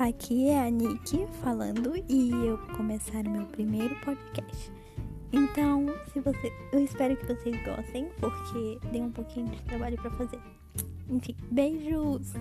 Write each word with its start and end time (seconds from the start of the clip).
Aqui 0.00 0.48
é 0.48 0.66
a 0.66 0.70
Nick 0.70 1.26
falando 1.42 1.92
e 2.08 2.30
eu 2.30 2.56
vou 2.56 2.76
começar 2.78 3.26
o 3.26 3.28
meu 3.28 3.44
primeiro 3.44 3.94
podcast. 3.96 4.72
Então, 5.30 5.94
se 6.10 6.20
você, 6.20 6.50
eu 6.72 6.82
espero 6.82 7.14
que 7.18 7.26
vocês 7.26 7.54
gostem, 7.62 8.08
porque 8.18 8.78
dei 8.90 9.02
um 9.02 9.10
pouquinho 9.10 9.48
de 9.48 9.62
trabalho 9.64 9.98
para 9.98 10.10
fazer. 10.12 10.40
Enfim, 11.06 11.36
beijos! 11.50 12.32